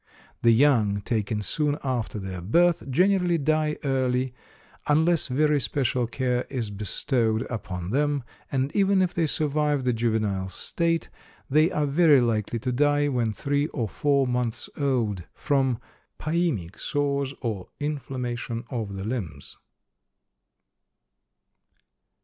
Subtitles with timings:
[0.41, 4.33] The young taken soon after their birth generally die early,
[4.87, 10.49] unless very special care is bestowed upon them, and even if they survive the juvenile
[10.49, 11.09] state,
[11.51, 15.77] they are very likely to die when three or four months old, from
[16.19, 19.57] pyaemic sores or inflammation of the limbs.